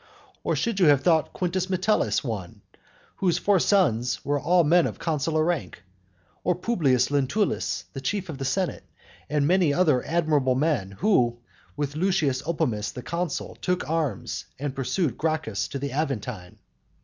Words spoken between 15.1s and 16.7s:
Gracchus to the Aventine?